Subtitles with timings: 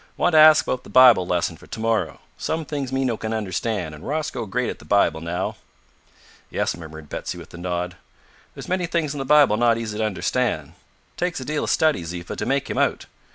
[0.17, 2.21] "Want to ask 'bout the Bibil lesson for to morrow.
[2.35, 5.57] Some things me no can understan', an' Rosco great at the Bibil now."
[6.49, 7.97] "Yes," murmured Betsy with a nod,
[8.55, 10.73] "there's many things in the Bibil not easy to understand.
[11.17, 13.05] Takes a deal o' study, Ziffa, to make him out.